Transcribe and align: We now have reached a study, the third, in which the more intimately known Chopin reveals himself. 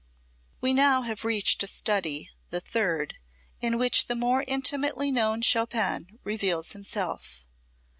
We 0.61 0.73
now 0.73 1.03
have 1.03 1.23
reached 1.23 1.61
a 1.61 1.67
study, 1.67 2.31
the 2.49 2.59
third, 2.59 3.19
in 3.59 3.77
which 3.77 4.07
the 4.07 4.15
more 4.15 4.43
intimately 4.47 5.11
known 5.11 5.43
Chopin 5.43 6.17
reveals 6.23 6.71
himself. 6.71 7.45